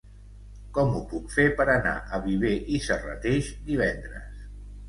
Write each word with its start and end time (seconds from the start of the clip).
Com 0.77 0.95
ho 0.99 1.01
puc 1.11 1.27
fer 1.33 1.45
per 1.59 1.67
anar 1.73 1.93
a 1.97 2.21
Viver 2.25 2.55
i 2.77 2.81
Serrateix 2.87 3.55
divendres? 3.69 4.45